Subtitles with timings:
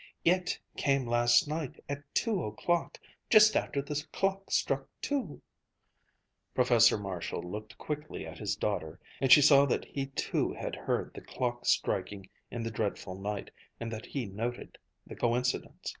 [0.25, 2.97] "It came last night at two o'clock...
[3.29, 5.43] just after the clock struck two"
[6.55, 11.11] Professor Marshall looked quickly at his daughter, and she saw that he too had heard
[11.13, 15.89] the clock striking in the dreadful night, and that he noted the coincidence.